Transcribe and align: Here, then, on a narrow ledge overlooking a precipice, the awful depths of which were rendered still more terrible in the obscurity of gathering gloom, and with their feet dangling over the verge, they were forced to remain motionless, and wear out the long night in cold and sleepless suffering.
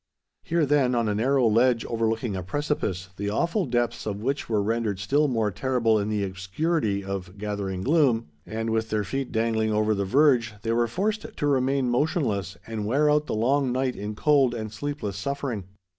Here, 0.43 0.65
then, 0.65 0.95
on 0.95 1.07
a 1.07 1.13
narrow 1.13 1.45
ledge 1.47 1.85
overlooking 1.85 2.35
a 2.35 2.41
precipice, 2.41 3.09
the 3.17 3.29
awful 3.29 3.67
depths 3.67 4.07
of 4.07 4.19
which 4.23 4.49
were 4.49 4.63
rendered 4.63 4.97
still 4.97 5.27
more 5.27 5.51
terrible 5.51 5.99
in 5.99 6.09
the 6.09 6.23
obscurity 6.23 7.03
of 7.03 7.37
gathering 7.37 7.83
gloom, 7.83 8.25
and 8.43 8.71
with 8.71 8.89
their 8.89 9.03
feet 9.03 9.31
dangling 9.31 9.71
over 9.71 9.93
the 9.93 10.03
verge, 10.03 10.55
they 10.63 10.71
were 10.71 10.87
forced 10.87 11.27
to 11.37 11.45
remain 11.45 11.87
motionless, 11.87 12.57
and 12.65 12.87
wear 12.87 13.11
out 13.11 13.27
the 13.27 13.35
long 13.35 13.71
night 13.71 13.95
in 13.95 14.15
cold 14.15 14.55
and 14.55 14.73
sleepless 14.73 15.17
suffering. 15.17 15.65